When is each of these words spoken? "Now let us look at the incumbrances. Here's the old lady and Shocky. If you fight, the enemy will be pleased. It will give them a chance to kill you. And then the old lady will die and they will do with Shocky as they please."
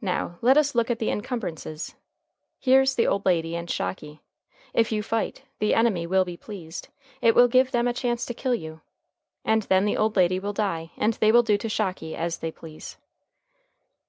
"Now 0.00 0.38
let 0.42 0.56
us 0.56 0.76
look 0.76 0.92
at 0.92 1.00
the 1.00 1.10
incumbrances. 1.10 1.96
Here's 2.60 2.94
the 2.94 3.08
old 3.08 3.26
lady 3.26 3.56
and 3.56 3.68
Shocky. 3.68 4.20
If 4.72 4.92
you 4.92 5.02
fight, 5.02 5.42
the 5.58 5.74
enemy 5.74 6.06
will 6.06 6.24
be 6.24 6.36
pleased. 6.36 6.86
It 7.20 7.34
will 7.34 7.48
give 7.48 7.72
them 7.72 7.88
a 7.88 7.92
chance 7.92 8.24
to 8.26 8.32
kill 8.32 8.54
you. 8.54 8.80
And 9.44 9.62
then 9.62 9.86
the 9.86 9.96
old 9.96 10.14
lady 10.14 10.38
will 10.38 10.52
die 10.52 10.92
and 10.96 11.14
they 11.14 11.32
will 11.32 11.42
do 11.42 11.58
with 11.60 11.72
Shocky 11.72 12.14
as 12.14 12.38
they 12.38 12.52
please." 12.52 12.96